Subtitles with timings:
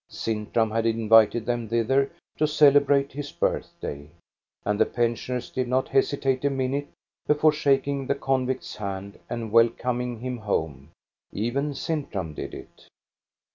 [0.09, 4.09] Sintram had invited them thither to celebrate his birthday.
[4.65, 6.87] And the pensioners did not hesitate a minute
[7.27, 10.89] before shaking the convict's hand and welcoming him home.
[11.31, 12.87] Even Sintram did it.